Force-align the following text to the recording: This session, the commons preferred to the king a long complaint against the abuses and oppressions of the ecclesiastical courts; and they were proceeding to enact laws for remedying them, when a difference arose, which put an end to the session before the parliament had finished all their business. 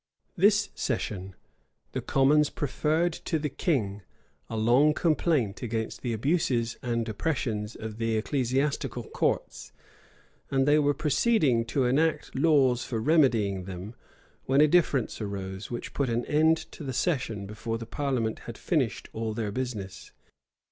This 0.35 0.69
session, 0.73 1.35
the 1.91 2.01
commons 2.01 2.49
preferred 2.49 3.13
to 3.13 3.37
the 3.37 3.49
king 3.51 4.01
a 4.49 4.57
long 4.57 4.95
complaint 4.95 5.61
against 5.61 6.01
the 6.01 6.11
abuses 6.11 6.75
and 6.81 7.07
oppressions 7.07 7.75
of 7.75 7.99
the 7.99 8.15
ecclesiastical 8.17 9.03
courts; 9.03 9.71
and 10.49 10.67
they 10.67 10.79
were 10.79 10.95
proceeding 10.95 11.65
to 11.65 11.85
enact 11.85 12.33
laws 12.33 12.83
for 12.83 12.99
remedying 12.99 13.65
them, 13.65 13.93
when 14.45 14.59
a 14.59 14.67
difference 14.67 15.21
arose, 15.21 15.69
which 15.69 15.93
put 15.93 16.09
an 16.09 16.25
end 16.25 16.57
to 16.71 16.83
the 16.83 16.93
session 16.93 17.45
before 17.45 17.77
the 17.77 17.85
parliament 17.85 18.39
had 18.47 18.57
finished 18.57 19.07
all 19.13 19.35
their 19.35 19.51
business. 19.51 20.13